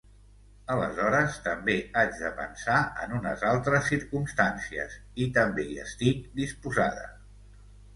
Aleshores 0.75 1.37
també 1.47 1.75
haig 2.03 2.17
de 2.23 2.33
pensar 2.41 2.79
en 3.05 3.15
unes 3.19 3.45
altres 3.53 3.89
circumstàncies, 3.93 5.01
i 5.29 5.33
també 5.41 5.71
hi 5.71 5.81
estic 5.89 6.31
disposada. 6.45 7.11